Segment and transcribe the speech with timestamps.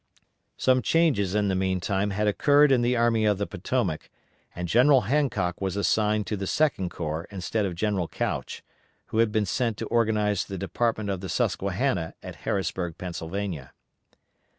[0.57, 4.09] Some changes in the meantime had occurred in the Army of the Potomac,
[4.55, 8.63] and General Hancock was assigned to the Second Corps instead of General Couch,
[9.09, 13.73] who had been sent to organize the department of the Susquehanna at Harrisburg, Pennsylvania.